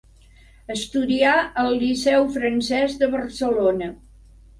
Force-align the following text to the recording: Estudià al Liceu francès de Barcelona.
Estudià 0.75 1.33
al 1.63 1.69
Liceu 1.83 2.25
francès 2.37 2.97
de 3.03 3.11
Barcelona. 3.17 3.91